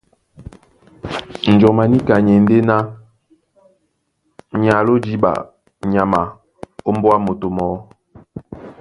Njɔm 1.51 1.77
a 1.81 1.85
níka 1.91 2.15
ni 2.23 2.31
e 2.37 2.39
ndé 2.43 2.57
ná 2.69 2.77
ni 4.59 4.67
aló 4.77 4.93
jǐɓa 5.03 5.31
nyama 5.91 6.21
ómbóá 6.89 7.15
moto 7.25 7.47
mɔɔ́. 7.55 7.77